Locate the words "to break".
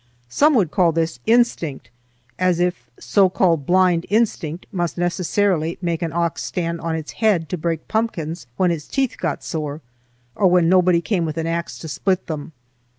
7.49-7.87